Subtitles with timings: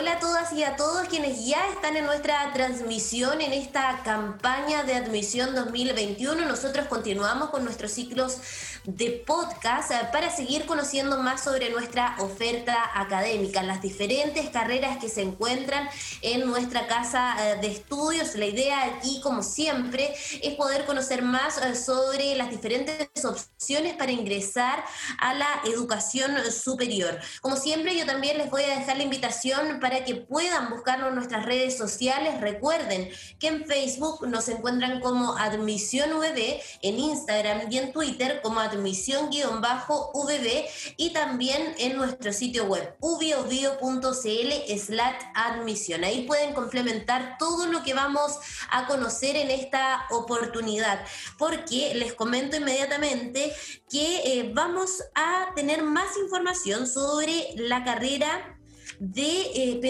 [0.00, 4.82] Hola a todas y a todos quienes ya están en nuestra transmisión en esta campaña
[4.82, 6.46] de admisión 2021.
[6.46, 8.38] Nosotros continuamos con nuestros ciclos
[8.84, 15.08] de podcast eh, para seguir conociendo más sobre nuestra oferta académica, las diferentes carreras que
[15.08, 15.88] se encuentran
[16.22, 18.34] en nuestra casa eh, de estudios.
[18.36, 24.12] La idea aquí, como siempre, es poder conocer más eh, sobre las diferentes opciones para
[24.12, 24.82] ingresar
[25.18, 27.18] a la educación superior.
[27.40, 31.14] Como siempre, yo también les voy a dejar la invitación para que puedan buscarnos en
[31.16, 32.40] nuestras redes sociales.
[32.40, 38.60] Recuerden que en Facebook nos encuentran como Admisión VB, en Instagram y en Twitter como
[38.70, 40.66] admisión-vb
[40.96, 46.04] y también en nuestro sitio web ubiobio.cl slash admisión.
[46.04, 48.38] Ahí pueden complementar todo lo que vamos
[48.70, 51.04] a conocer en esta oportunidad,
[51.38, 53.54] porque les comento inmediatamente
[53.88, 58.59] que eh, vamos a tener más información sobre la carrera
[58.98, 59.80] de eh,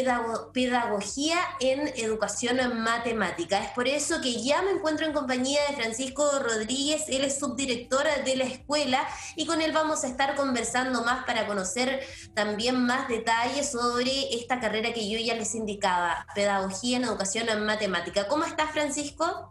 [0.53, 3.63] pedagogía en educación matemática.
[3.63, 8.05] Es por eso que ya me encuentro en compañía de Francisco Rodríguez, él es subdirector
[8.25, 12.01] de la escuela y con él vamos a estar conversando más para conocer
[12.35, 18.29] también más detalles sobre esta carrera que yo ya les indicaba, pedagogía en educación matemática.
[18.29, 19.51] ¿Cómo estás, Francisco?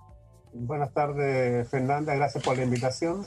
[0.52, 3.26] Buenas tardes, Fernanda, gracias por la invitación.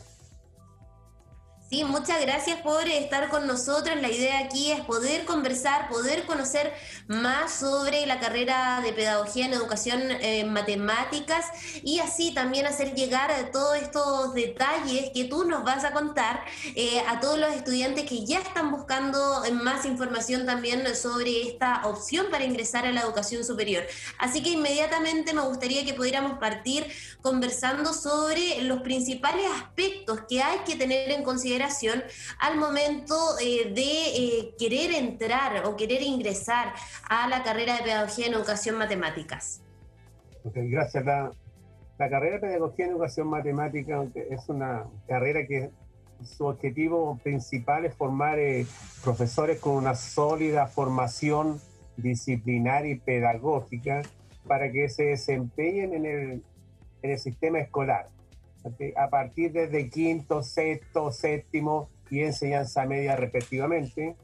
[1.73, 3.97] Sí, muchas gracias por estar con nosotros.
[4.03, 6.71] La idea aquí es poder conversar, poder conocer
[7.07, 11.47] más sobre la carrera de pedagogía en educación en matemáticas
[11.83, 17.03] y así también hacer llegar todos estos detalles que tú nos vas a contar eh,
[17.09, 22.45] a todos los estudiantes que ya están buscando más información también sobre esta opción para
[22.45, 23.83] ingresar a la educación superior.
[24.19, 26.85] Así que inmediatamente me gustaría que pudiéramos partir
[27.23, 31.62] conversando sobre los principales aspectos que hay que tener en consideración
[32.39, 36.73] al momento eh, de eh, querer entrar o querer ingresar
[37.09, 39.63] a la carrera de Pedagogía en Educación Matemáticas?
[40.45, 41.05] gracias.
[41.05, 41.31] La,
[41.99, 45.71] la carrera de Pedagogía en Educación Matemática es una carrera que
[46.25, 48.67] su objetivo principal es formar eh,
[49.03, 51.61] profesores con una sólida formación
[51.97, 54.03] disciplinaria y pedagógica
[54.47, 56.43] para que se desempeñen en el,
[57.03, 58.09] en el sistema escolar
[58.97, 64.17] a partir desde quinto, sexto, séptimo y enseñanza media respectivamente.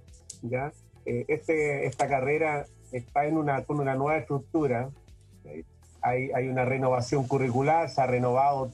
[0.43, 0.73] ¿ya?
[1.05, 4.91] Eh, este, esta carrera está en una, con una nueva estructura.
[6.01, 8.71] Hay, hay, una renovación curricular, se ha renovado,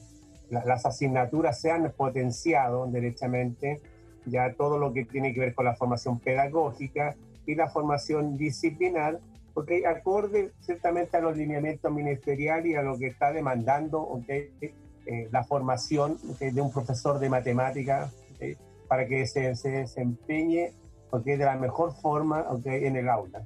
[0.49, 3.81] las asignaturas se han potenciado derechamente,
[4.25, 7.15] ya todo lo que tiene que ver con la formación pedagógica
[7.47, 9.19] y la formación disciplinar,
[9.53, 14.51] porque acorde ciertamente a los lineamientos ministeriales y a lo que está demandando okay,
[15.05, 18.11] eh, la formación de un profesor de matemática
[18.87, 20.73] para que se, se desempeñe
[21.23, 23.43] de la mejor forma en el aula.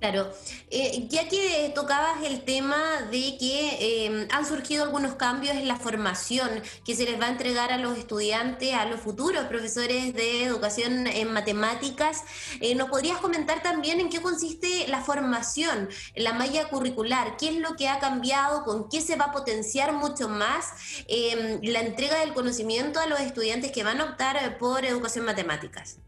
[0.00, 0.30] Claro,
[0.70, 5.74] eh, ya que tocabas el tema de que eh, han surgido algunos cambios en la
[5.74, 6.48] formación
[6.84, 11.08] que se les va a entregar a los estudiantes, a los futuros profesores de educación
[11.08, 12.22] en matemáticas,
[12.60, 17.36] eh, ¿nos podrías comentar también en qué consiste la formación, la malla curricular?
[17.36, 18.62] ¿Qué es lo que ha cambiado?
[18.62, 20.66] ¿Con qué se va a potenciar mucho más
[21.08, 25.98] la entrega del conocimiento a los estudiantes que van a optar por educación matemáticas?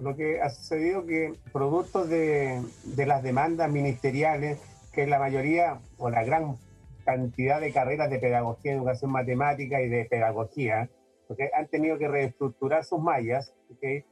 [0.00, 4.60] Lo, que ha sucedido que producto de, de, las demandas ministeriales,
[4.92, 6.56] que la mayoría o la gran
[7.04, 10.88] cantidad de carreras de pedagogía, educación matemática y de pedagogía,
[11.28, 14.04] porque han tenido que reestructurar sus mallas, ¿okay?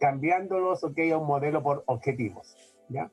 [0.00, 2.56] cambiándolos okay, a un modelo por objetivos,
[2.88, 3.10] ¿ya?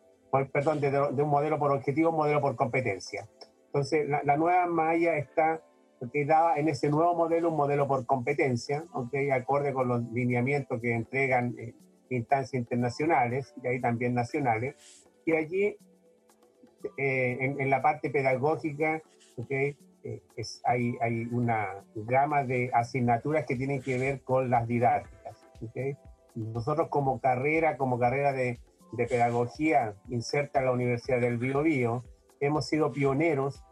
[0.52, 3.28] perdón, de, de, un modelo por objetivo a un modelo por competencia.
[3.68, 5.62] Entonces, la, la nueva malla está
[6.12, 10.82] que daba en ese nuevo modelo un modelo por competencia, okay, acorde con los lineamientos
[10.82, 11.74] que entregan eh,
[12.10, 14.76] instancias internacionales y ahí también nacionales.
[15.26, 15.78] Y allí,
[16.98, 19.02] eh, en, la parte pedagógica,
[19.38, 24.68] okay, eh, es, hay, hay una gama de asignaturas que tienen que ver con las
[24.68, 25.48] didácticas.
[25.62, 25.96] Okay.
[26.36, 28.60] Nosotros como carrera, como carrera de,
[28.92, 32.04] de pedagogía inserta en la Universidad del Biobío,
[32.40, 33.64] hemos sido pioneros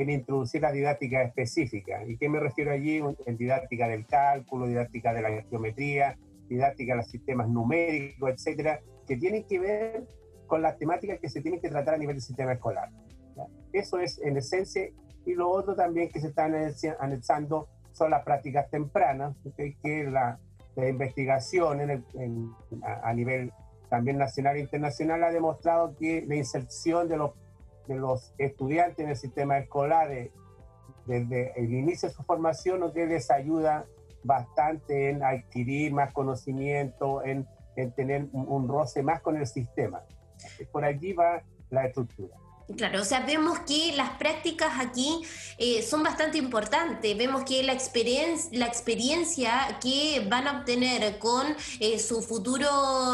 [0.00, 2.04] en introducir la didáctica específica.
[2.06, 3.02] ¿Y qué me refiero allí?
[3.26, 6.16] En didáctica del cálculo, didáctica de la geometría,
[6.48, 10.04] didáctica de los sistemas numéricos, etcétera, que tienen que ver
[10.46, 12.88] con las temáticas que se tienen que tratar a nivel del sistema escolar.
[13.72, 14.88] Eso es en esencia.
[15.26, 16.46] Y lo otro también que se está
[16.98, 20.38] anexando son las prácticas tempranas, que la,
[20.76, 22.50] la investigación en
[22.82, 23.52] a, a nivel
[23.90, 27.32] también nacional e internacional ha demostrado que la inserción de los
[27.90, 30.30] de los estudiantes en el sistema escolar eh,
[31.06, 33.84] desde el inicio de su formación, que les ayuda
[34.22, 40.02] bastante en adquirir más conocimiento, en, en tener un, roce más con el sistema.
[40.70, 42.36] Por allí va la estructura.
[42.76, 45.22] Claro, o sea, vemos que las prácticas aquí
[45.58, 47.16] eh, son bastante importantes.
[47.16, 51.46] Vemos que la, experiencia, la experiencia que van a obtener con
[51.80, 52.68] eh, su futuro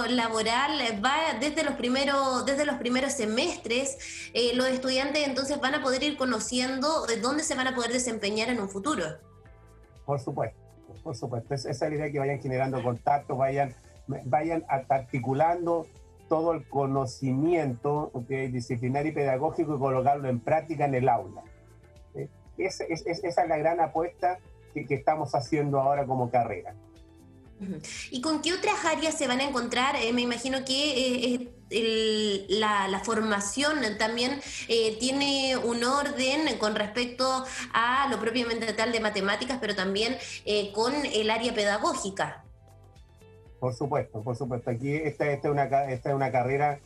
[0.08, 4.30] laboral va desde los primeros, desde los primeros semestres.
[4.34, 8.50] Eh, los estudiantes entonces van a poder ir conociendo dónde se van a poder desempeñar
[8.50, 9.04] en un futuro.
[10.04, 10.58] Por supuesto,
[11.02, 11.54] por supuesto.
[11.54, 13.74] Esa es la idea que vayan generando contacto, vayan,
[14.06, 15.86] vayan articulando
[16.28, 21.42] todo el conocimiento disciplinario y pedagógico y colocarlo en práctica en el aula.
[22.58, 24.38] esa es la gran apuesta
[24.74, 26.74] que, estamos haciendo ahora como carrera.
[28.10, 29.96] ¿Y con qué otras áreas se van a encontrar?
[29.96, 38.08] Eh, me imagino que eh, la, formación también eh, tiene un orden con respecto a
[38.10, 40.16] lo propiamente tal de matemáticas, pero también
[40.74, 42.45] con el área pedagógica.
[43.60, 44.70] Por supuesto, por supuesto.
[44.70, 46.80] Aquí esta, esta, es, una, esta es una carrera,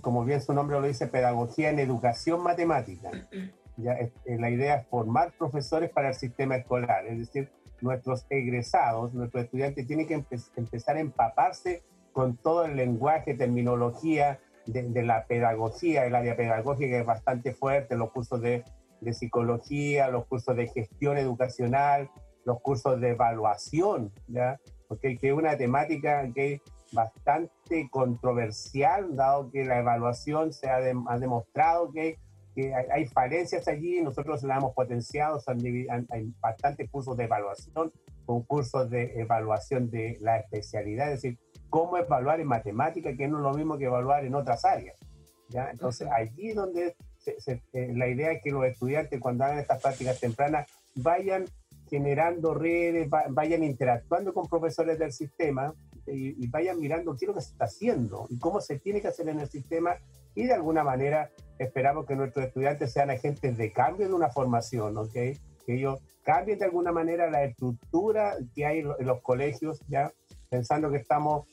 [0.00, 3.10] como bien su nombre lo dice, pedagogía en educación matemática.
[3.78, 7.50] Ya, eh, la idea es formar profesores para el sistema escolar, es decir,
[7.82, 10.24] nuestros egresados, nuestros estudiantes tienen que
[10.56, 11.82] empezar a empaparse
[12.12, 18.10] con todo el lenguaje, terminología de, la pedagogía, el área pedagógica es bastante fuerte, los
[18.12, 18.64] cursos de,
[19.00, 22.10] de psicología, los cursos de gestión educacional,
[22.44, 24.58] los cursos de evaluación, ¿ya?
[24.88, 26.60] Porque que es una temática que es
[26.92, 32.18] bastante controversial, dado que la evaluación se ha, demostrado que,
[32.54, 35.40] que hay, falencias allí, nosotros la hemos potenciado,
[36.10, 37.92] hay bastantes cursos de evaluación,
[38.24, 41.38] con cursos de evaluación de la especialidad, es decir,
[41.70, 44.96] cómo evaluar en matemática, que no es lo mismo que evaluar en otras áreas.
[45.48, 45.70] ¿ya?
[45.70, 46.96] Entonces, allí donde
[47.26, 51.44] eh, la idea es que los estudiantes cuando hagan estas prácticas tempranas vayan
[51.88, 55.74] generando redes, vayan interactuando con profesores del sistema
[56.06, 59.08] y, vayan mirando qué es lo que se está haciendo y cómo se tiene que
[59.08, 59.96] hacer en el sistema
[60.34, 64.96] y de alguna manera esperamos que nuestros estudiantes sean agentes de cambio de una formación,
[64.98, 65.12] ¿ok?
[65.12, 70.12] Que ellos cambien de alguna manera la estructura que hay en los colegios, ¿ya?
[70.48, 71.46] Pensando que estamos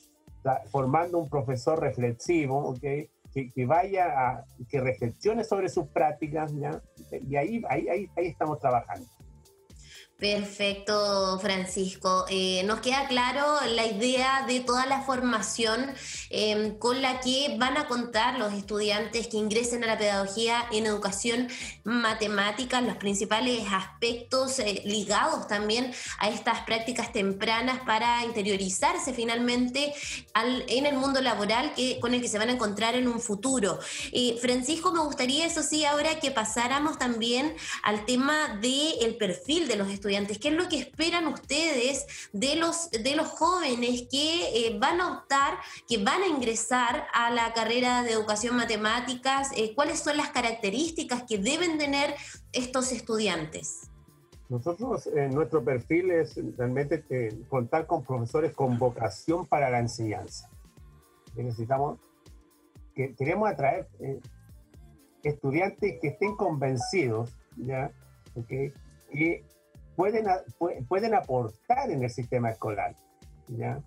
[0.70, 2.84] formando un profesor reflexivo, ¿ok?
[3.32, 6.80] Que, vaya a, que reflexione sobre sus prácticas, ¿ya?
[7.10, 9.06] Y ahí, ahí, ahí estamos trabajando.
[10.16, 12.24] Perfecto, Francisco.
[12.30, 13.44] Eh, nos queda claro
[13.74, 15.92] la idea de toda la formación
[16.30, 20.86] em, con la que van a contar los estudiantes que ingresen a la pedagogía en
[20.86, 21.48] educación
[21.82, 29.92] matemática, los principales aspectos eh, ligados también a estas prácticas tempranas para interiorizarse finalmente
[30.68, 33.80] en el mundo laboral que, con el que se van a encontrar en un futuro.
[34.12, 39.74] Eh, Francisco, me gustaría, eso sí, ahora que pasáramos también al tema del perfil de
[39.74, 40.38] los estudiantes estudiantes?
[40.38, 45.18] ¿Qué es lo que esperan ustedes de los, de los jóvenes que eh, van a
[45.18, 45.54] optar,
[45.88, 49.50] que van a ingresar a la carrera de educación matemáticas?
[49.56, 52.14] Eh, ¿Cuáles son las características que deben tener
[52.52, 53.88] estos estudiantes?
[54.50, 60.50] Nosotros, en nuestro perfil es realmente eh, contar con profesores con vocación para la enseñanza.
[61.34, 61.98] necesitamos,
[62.94, 63.88] que, queremos atraer
[65.22, 67.90] estudiantes que estén convencidos, ¿ya?
[68.34, 68.70] Okay,
[69.10, 69.44] que
[69.96, 70.26] pueden,
[70.88, 72.94] pueden aportar en el sistema escolar.
[73.48, 73.80] ¿ya?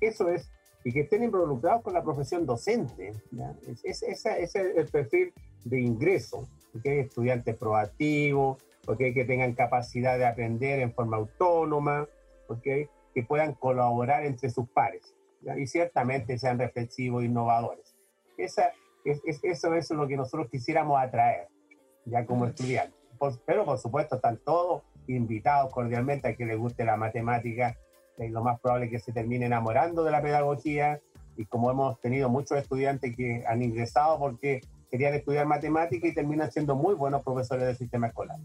[0.00, 0.50] Eso es,
[0.84, 3.12] y que estén involucrados con la profesión docente.
[3.30, 3.54] ¿ya?
[3.84, 5.32] Es, ese es el perfil
[5.64, 6.48] de ingreso,
[6.82, 9.14] que estudiantes proactivos, ¿okay?
[9.14, 12.08] que tengan capacidad de aprender en forma autónoma,
[12.48, 12.88] ¿okay?
[13.14, 15.14] que puedan colaborar entre sus pares
[15.56, 17.94] y ciertamente sean reflexivos e innovadores.
[18.36, 18.72] Esa,
[19.04, 21.48] es, eso, es lo que nosotros quisiéramos atraer
[22.06, 22.98] ya como estudiantes.
[23.46, 27.76] pero por supuesto están todos invitados cordialmente a que les guste la matemática,
[28.18, 31.00] es lo más probable que se termine enamorando de la pedagogía
[31.36, 36.52] y como hemos tenido muchos estudiantes que han ingresado porque querían estudiar matemática y terminan
[36.52, 38.38] siendo muy buenos profesores del sistema escolar.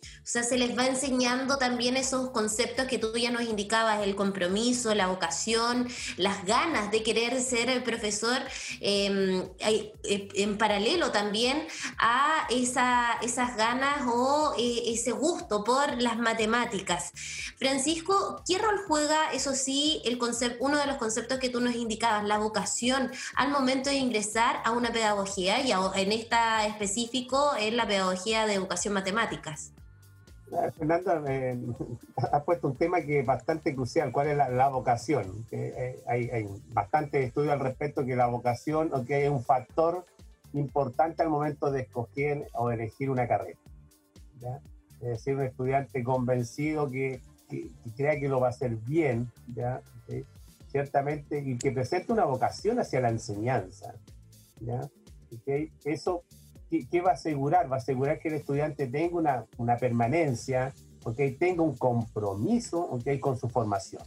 [0.00, 4.14] O sea, se les va enseñando también esos conceptos que tú ya nos indicabas, el
[4.14, 5.88] compromiso, la vocación,
[6.18, 8.38] las ganas de querer ser profesor,
[8.80, 9.92] em, eh,
[10.34, 11.66] en paralelo también
[11.98, 17.12] a esa, esas ganas o eh, ese gusto por las matemáticas.
[17.56, 21.74] Francisco, ¿qué rol juega, eso sí, el concepto, uno de los conceptos que tú nos
[21.74, 27.76] indicabas, la vocación al momento de ingresar a una pedagogía y en esta específico en
[27.76, 29.72] la pedagogía de educación matemáticas?
[30.76, 31.58] Fernando eh,
[32.32, 35.44] ha puesto un tema que es bastante crucial, ¿cuál es la, vocación?
[35.50, 40.04] Eh, hay, hay, bastante estudio al respecto que la vocación okay, es un factor
[40.52, 43.58] importante al momento de escoger o elegir una carrera.
[45.00, 49.82] Es decir, un estudiante convencido que, que, crea que lo va a hacer bien, ¿ya?
[50.70, 53.94] ciertamente, y que presente una vocación hacia la enseñanza.
[54.60, 54.88] ¿ya?
[55.84, 56.24] Eso,
[56.70, 57.70] ¿qué, va a asegurar?
[57.70, 60.72] Va a asegurar que el estudiante tenga una, una permanencia,
[61.04, 61.32] ¿okay?
[61.36, 63.18] tenga un compromiso ¿okay?
[63.18, 64.02] con su formación.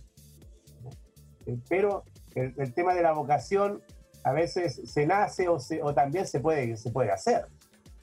[1.68, 2.04] Pero
[2.36, 3.82] el, el, tema de la vocación
[4.24, 7.48] a veces se nace o, se, o también se puede, se puede hacer.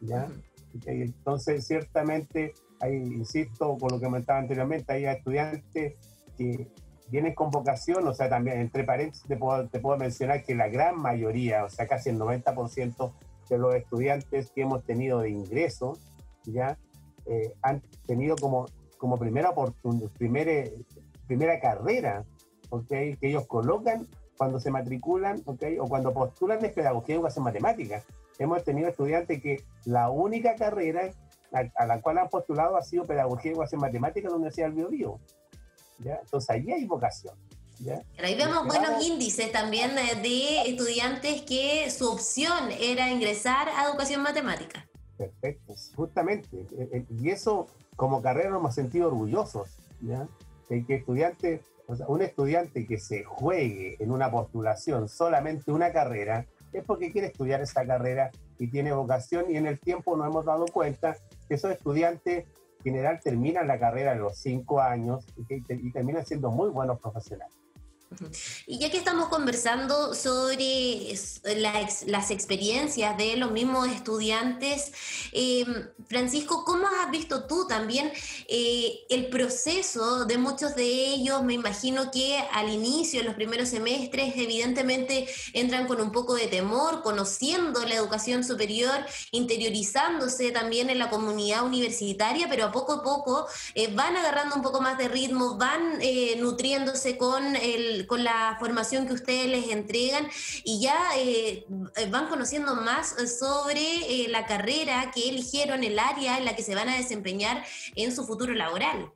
[0.00, 0.28] ¿ya?
[0.84, 5.94] Entonces, ciertamente, hay, insisto, con lo que comentaba anteriormente, hay estudiantes
[6.36, 6.68] que
[7.08, 10.68] vienen con vocación, o sea, también entre paréntesis te puedo, te puedo mencionar que la
[10.68, 13.12] gran mayoría, o sea, casi el 90%
[13.48, 15.98] de los estudiantes que hemos tenido de ingreso,
[16.44, 16.78] ya
[17.26, 19.52] eh, han tenido como, como primera
[20.16, 20.70] primera,
[21.26, 22.24] primera carrera,
[22.70, 23.16] ¿okay?
[23.16, 25.78] que ellos colocan cuando se matriculan, ¿okay?
[25.78, 28.02] o cuando postulan de pedagogía y educación matemática.
[28.38, 31.10] Hemos tenido estudiantes que la única carrera
[31.52, 34.76] a, la cual han postulado ha sido pedagogía y educación matemática en la Universidad del
[34.76, 35.18] Biobío.
[36.04, 37.34] Entonces ahí hay vocación.
[37.80, 38.02] ¿Ya?
[38.16, 44.22] Pero ahí vemos buenos índices también de estudiantes que su opción era ingresar a educación
[44.22, 44.86] matemática.
[45.16, 46.66] Perfecto, justamente.
[46.78, 47.66] Eh, eh, y eso
[47.96, 50.28] como carrera nos hemos sentido orgullosos, ¿ya?
[50.68, 55.92] De que estudiantes, o sea, un estudiante que se juegue en una postulación solamente una
[55.92, 60.26] carrera, es porque quiere estudiar esa carrera y tiene vocación y en el tiempo nos
[60.26, 61.16] hemos dado cuenta
[61.48, 62.44] que esos estudiantes
[62.82, 67.54] general terminan la carrera a los cinco años y, terminan siendo muy buenos profesionales.
[68.66, 71.14] Y ya que estamos conversando sobre
[72.06, 74.92] las experiencias de los mismos estudiantes,
[75.32, 75.66] eh,
[76.08, 78.10] Francisco, ¿cómo has visto tú también
[78.48, 81.42] eh, el proceso de muchos de ellos?
[81.42, 86.46] Me imagino que al inicio, en los primeros semestres, evidentemente entran con un poco de
[86.46, 93.02] temor, conociendo la educación superior, interiorizándose también en la comunidad universitaria, pero a poco a
[93.02, 95.98] poco eh, van agarrando un poco más de ritmo, van
[96.38, 100.26] nutriéndose con el con la formación que ustedes les entregan
[100.64, 101.66] y ya eh,
[102.10, 106.74] van conociendo más sobre eh, la carrera que eligieron, el área en la que se
[106.74, 107.62] van a desempeñar
[107.96, 109.12] en su futuro laboral.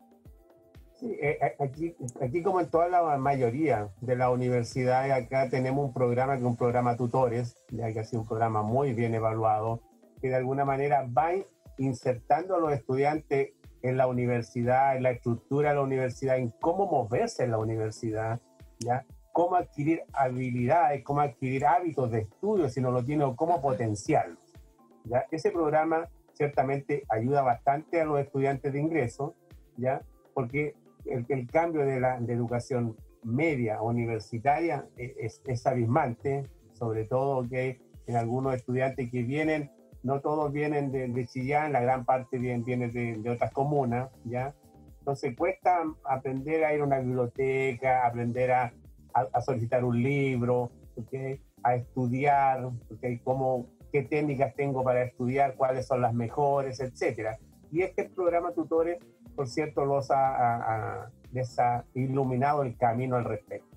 [0.95, 5.93] Sí, eh, aquí, aquí como en toda la mayoría de las universidades, acá tenemos un
[5.93, 9.81] programa que es un programa tutores, ya que ha sido un programa muy bien evaluado,
[10.21, 11.33] que de alguna manera va
[11.79, 13.51] insertando a los estudiantes
[13.83, 18.41] en la universidad, en la estructura de la universidad, en cómo moverse en la universidad,
[18.85, 19.05] ¿ya?
[19.33, 24.39] Cómo adquirir habilidades, cómo adquirir hábitos de estudio si no lo tiene o cómo potenciarlos.
[25.05, 25.27] ¿ya?
[25.31, 29.35] Ese programa ciertamente ayuda bastante a los estudiantes de ingreso,
[29.77, 30.03] ¿ya?
[30.35, 30.75] Porque
[31.05, 37.49] el, el cambio de la de educación media universitaria e, es, es, abismante, sobre todo
[37.49, 39.71] que en algunos estudiantes que vienen,
[40.03, 44.11] no todos vienen de, de Chillán, la gran parte viene, viene de, de, otras comunas,
[44.25, 44.55] ¿ya?
[45.03, 48.73] Entonces cuesta aprender a ir a una biblioteca, aprender a,
[49.45, 50.71] solicitar un libro,
[51.65, 52.71] a estudiar.
[53.25, 57.37] Cómo, qué técnicas tengo para estudiar, cuáles son las mejores, etc.
[57.73, 59.01] Y este programa Tutores,
[59.35, 61.11] por cierto, los ha
[61.95, 63.72] iluminado el camino al respecto.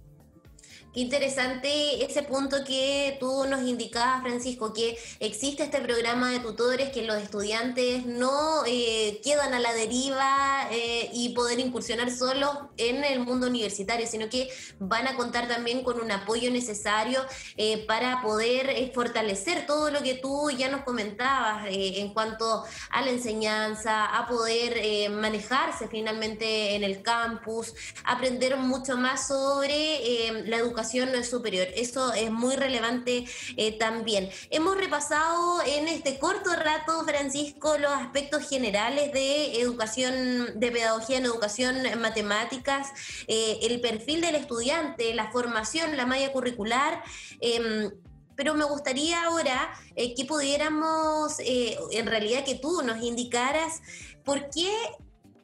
[0.96, 6.90] Qué interesante ese punto que tú nos indicabas, Francisco, que existe este programa de tutores,
[6.92, 13.04] que los estudiantes no eh, quedan a la deriva eh, y poder incursionar solos en
[13.04, 14.48] el mundo universitario, sino que
[14.80, 17.20] van a contar también con un apoyo necesario
[17.58, 23.12] eh, para poder fortalecer todo lo que tú ya nos comentabas en cuanto a la
[23.12, 27.74] enseñanza, a poder manejarse finalmente en el campus,
[28.06, 30.85] aprender mucho más sobre la educación
[31.24, 31.68] superior.
[31.76, 33.26] Eso es muy relevante
[33.58, 34.30] eh, también.
[34.50, 41.26] Hemos repasado en este corto rato, Francisco, los aspectos generales de educación, de pedagogía en
[41.26, 42.90] educación en matemáticas,
[43.28, 47.04] eh, el perfil del estudiante, la formación, la malla curricular
[47.42, 47.92] em,
[48.36, 53.82] pero me gustaría ahora eh, que pudiéramos, en realidad que tú nos indicaras
[54.26, 54.70] por qué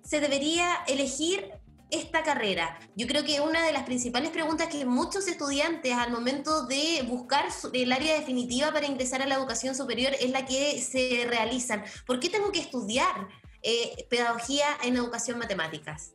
[0.03, 1.60] se debería elegir
[1.91, 2.79] esta carrera?
[2.95, 7.45] Yo creo que una de las principales preguntas que muchos estudiantes al momento de buscar
[7.73, 11.83] el área definitiva para ingresar a la educación superior es la que se realizan.
[12.07, 13.27] ¿Por qué tengo que estudiar
[13.61, 16.13] eh, pedagogía en educación matemáticas?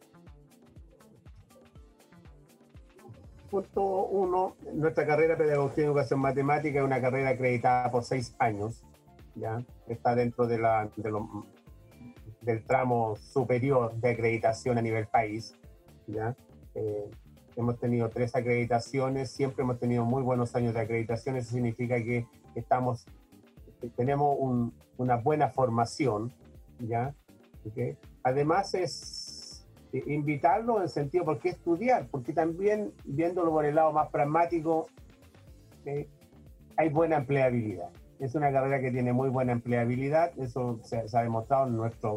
[3.50, 8.34] Punto uno, nuestra carrera de Pedagogía en Educación Matemática es una carrera acreditada por seis
[8.38, 8.82] años,
[9.36, 9.64] ¿ya?
[9.86, 10.90] Está dentro de la,
[12.40, 15.54] del tramo superior de acreditación a nivel país.
[16.06, 16.36] ¿Ya?
[16.74, 17.10] Eh,
[17.56, 22.26] hemos tenido tres acreditaciones, siempre hemos tenido muy buenos años de acreditación, eso significa que
[22.54, 23.06] estamos,
[23.96, 24.36] tenemos
[24.98, 26.32] una buena formación,
[26.80, 27.14] ¿ya?
[28.22, 32.08] Además es, eh, invitarlo en el sentido, ¿por qué estudiar?
[32.10, 34.88] Porque también, viéndolo por el lado más pragmático,
[35.84, 36.08] eh,
[36.76, 37.90] hay buena empleabilidad.
[38.18, 42.12] Es una carrera que tiene muy buena empleabilidad, eso se, ha demostrado en nuestra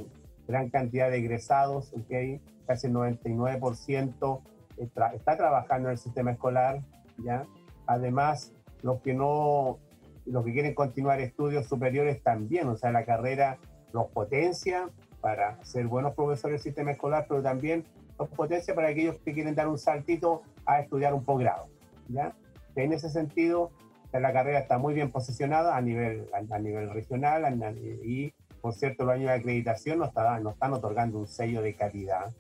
[0.48, 2.42] gran cantidad de egresados, ¿okay?
[2.70, 4.42] Casi el 99%
[4.78, 6.84] está, está trabajando en el sistema escolar,
[7.18, 7.48] ¿ya?
[7.88, 9.80] Además, los que no,
[10.28, 13.58] los que quieren continuar estudios superiores también, o sea, la carrera
[13.92, 14.88] los potencia
[15.20, 17.86] para ser buenos profesores del sistema escolar, pero también
[18.20, 21.70] los potencia para aquellos que quieren dar un saltito a estudiar un posgrado,
[22.08, 22.36] ¿ya?
[22.76, 23.72] En ese sentido,
[24.14, 29.16] la carrera está muy bien posicionada a nivel, a, nivel regional y, por cierto, los
[29.16, 32.32] años de acreditación nos, nos están otorgando un sello de calidad,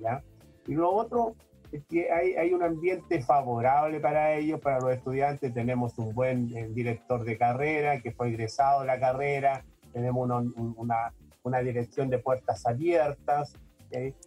[0.00, 0.22] ¿ya?
[0.66, 1.34] Y lo otro
[1.72, 5.52] es que hay, hay, un ambiente favorable para ellos, para los estudiantes.
[5.52, 10.38] Tenemos un buen eh, director de carrera que fue egresado de la carrera, tenemos una,
[10.76, 11.12] una,
[11.42, 13.54] una dirección de puertas abiertas,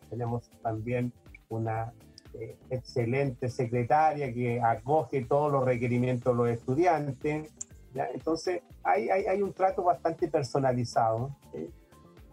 [0.09, 1.13] tenemos también
[1.49, 1.93] una
[2.33, 7.51] eh, excelente secretaria que acoge todos los requerimientos de los estudiantes.
[7.93, 8.07] ¿ya?
[8.13, 11.35] Entonces, hay, hay, hay, un trato bastante personalizado.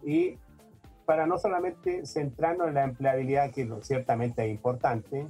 [0.03, 0.37] Y
[1.09, 5.25] para no solamente centrarnos en la empleabilidad, que ciertamente es importante,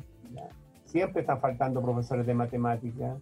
[0.83, 3.17] siempre están faltando profesores de matemáticas.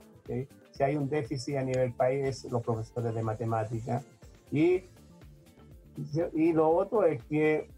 [0.71, 4.03] Si hay un déficit a nivel país, los profesores de matemáticas.
[4.51, 4.85] Y,
[6.33, 7.69] y lo otro es que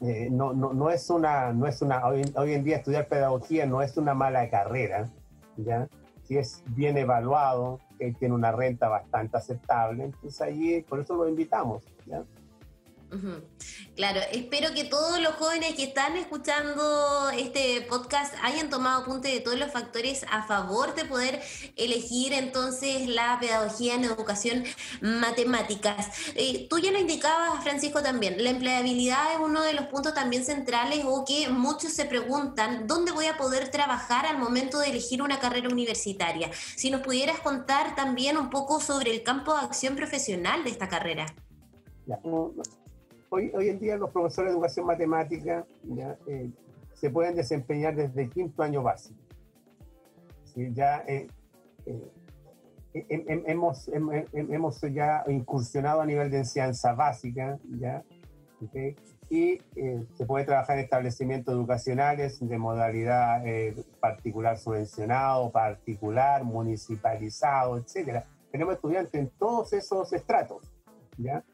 [0.00, 3.64] eh, no, no, no, es una, no es una hoy, hoy, en día estudiar pedagogía
[3.64, 5.08] no es una mala carrera,
[5.56, 5.86] ¿ya?
[6.24, 11.28] Si es bien evaluado, que tiene una renta bastante aceptable, entonces allí, por eso lo
[11.28, 12.24] invitamos, ¿ya?
[13.96, 19.40] Claro, espero que todos los jóvenes que están escuchando este podcast hayan tomado apunte de
[19.40, 21.42] todos los factores a favor de poder
[21.76, 24.64] elegir entonces la pedagogía en educación
[25.00, 26.08] matemáticas.
[26.34, 30.44] Eh, tú ya lo indicabas, Francisco, también, la empleabilidad es uno de los puntos también
[30.44, 35.20] centrales o que muchos se preguntan, ¿dónde voy a poder trabajar al momento de elegir
[35.20, 36.50] una carrera universitaria?
[36.76, 40.88] Si nos pudieras contar también un poco sobre el campo de acción profesional de esta
[40.88, 41.26] carrera.
[43.32, 46.50] Hoy, hoy en día los profesores de educación matemática ya, eh,
[46.94, 49.20] se pueden desempeñar desde el quinto año básico.
[50.56, 51.28] Ya eh,
[51.86, 58.02] eh, hemos, hemos ya incursionado a nivel de enseñanza básica, ¿ya?
[59.30, 59.60] y
[60.16, 63.44] se puede trabajar en establecimientos educacionales de modalidad
[64.00, 68.24] particular subvencionado, particular, municipalizado, etc.
[68.50, 70.68] Tenemos estudiantes en todos esos estratos.
[71.16, 71.44] ¿ya?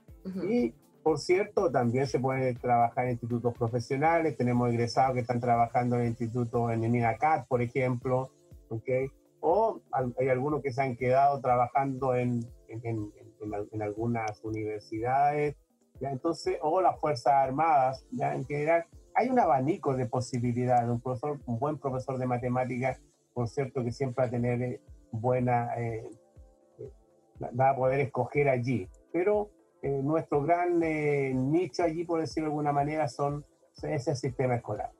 [0.42, 0.74] Y
[1.06, 4.36] por cierto, también se puede trabajar en institutos profesionales.
[4.36, 8.32] Tenemos egresados que están trabajando en institutos en INACAT, por ejemplo.
[8.70, 9.06] ¿okay?
[9.38, 9.80] O
[10.18, 13.12] hay algunos que se han quedado trabajando en, en,
[13.70, 15.54] en, algunas universidades.
[16.00, 16.10] ¿ya?
[16.10, 18.34] Entonces, o las Fuerzas Armadas, ¿ya?
[18.34, 18.86] en general.
[19.14, 20.90] Hay un abanico de posibilidades.
[20.90, 23.00] Un, profesor, un buen profesor de matemáticas,
[23.32, 24.80] por cierto, que siempre va a tener eh,
[25.12, 26.10] buena, eh,
[26.80, 26.90] eh,
[27.56, 28.88] va a poder escoger allí.
[29.12, 29.52] Pero
[29.86, 33.44] eh, nuestro gran eh, nicho allí, por decirlo de alguna manera, son
[33.84, 34.90] ese sistema escolar.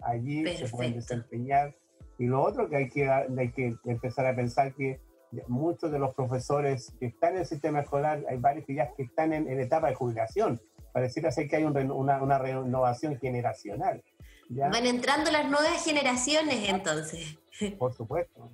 [0.00, 1.74] Allí se pueden desempeñar.
[2.18, 5.00] Y lo otro que hay que, hay que empezar a pensar que
[5.48, 9.04] muchos de los profesores que están en el sistema escolar, hay varios que ya que
[9.04, 10.60] están en, etapa de jubilación.
[10.92, 14.04] Pareciera ser que hay una, una, renovación generacional.
[14.50, 17.38] Van entrando las nuevas generaciones entonces.
[17.78, 18.52] Por supuesto.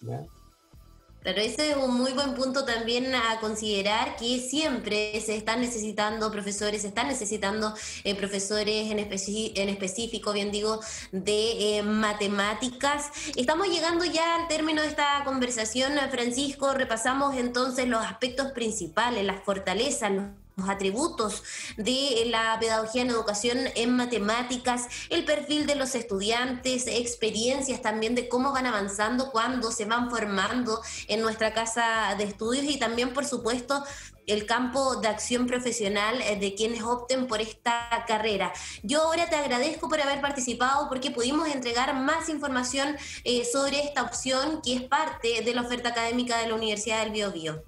[0.00, 0.24] ¿ya?
[1.22, 6.30] Claro, ese es un muy buen punto también a considerar, que siempre se están necesitando
[6.32, 10.80] profesores, se están necesitando eh, profesores en, en, específico, bien digo,
[11.12, 13.10] de eh, matemáticas.
[13.36, 19.44] Estamos llegando ya al término de esta conversación, Francisco, repasamos entonces los aspectos principales, las
[19.44, 20.24] fortalezas, los
[20.68, 21.42] atributos
[21.76, 28.28] de la pedagogía en educación en matemáticas, el perfil de los estudiantes, experiencias también de
[28.28, 33.24] cómo van avanzando cuando se van formando en nuestra casa de estudios y también, por
[33.24, 33.82] supuesto,
[34.26, 38.52] el campo de acción profesional eh, de quienes opten por esta carrera.
[38.82, 44.02] Yo ahora te agradezco por haber participado porque pudimos entregar más información eh, sobre esta
[44.02, 47.64] opción que es parte de la oferta académica de la Universidad del Biobío.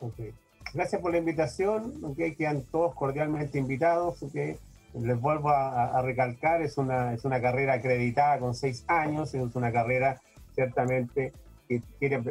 [0.00, 0.34] Okay.
[0.72, 4.22] Gracias por la invitación, okay, quedan todos cordialmente invitados.
[4.22, 4.56] Okay.
[4.94, 9.72] Les vuelvo a, recalcar, es una, es una carrera acreditada con seis años, es una
[9.72, 10.20] carrera
[10.54, 11.32] ciertamente
[11.68, 12.22] que, quiere,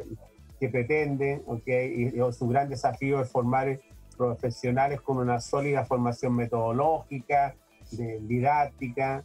[0.60, 3.80] que pretende, okay, y, su gran desafío es formar
[4.17, 7.56] profesionales con una sólida formación metodológica,
[7.91, 9.23] de, didáctica,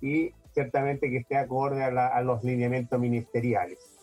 [0.00, 3.99] y ciertamente que esté acorde a, a los lineamientos ministeriales.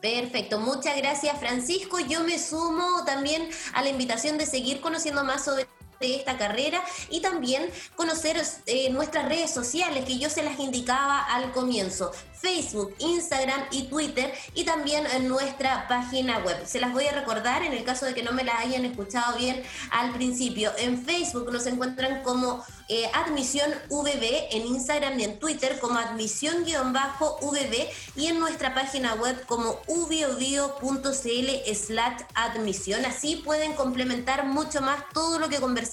[0.00, 1.98] Perfecto, muchas gracias Francisco.
[2.00, 5.66] Yo me sumo también a la invitación de seguir conociendo más sobre
[6.00, 11.52] esta carrera y también conocer eh, nuestras redes sociales que yo se las indicaba al
[11.52, 12.12] comienzo.
[12.34, 16.64] Facebook, Instagram y Twitter y también en nuestra página web.
[16.66, 19.36] Se las voy a recordar en el caso de que no me la hayan escuchado
[19.38, 20.70] bien al principio.
[20.78, 27.88] En Facebook nos encuentran como eh, Admisión VB, en Instagram y en Twitter como admisión-VB
[28.14, 33.04] y en nuestra página web como ubiodio.cl slash admisión.
[33.04, 35.85] Así pueden complementar mucho más todo lo que conversamos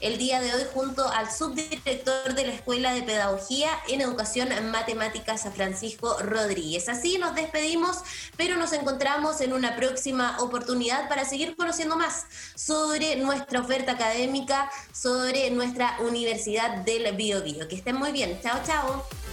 [0.00, 5.46] el día de hoy junto al subdirector de la Escuela de Pedagogía en Educación Matemáticas
[5.54, 6.88] Francisco Rodríguez.
[6.88, 7.98] Así nos despedimos,
[8.36, 14.70] pero nos encontramos en una próxima oportunidad para seguir conociendo más sobre nuestra oferta académica,
[14.92, 17.66] sobre nuestra Universidad del Bio, Bio.
[17.68, 18.38] Que estén muy bien.
[18.42, 19.23] Chao, chao.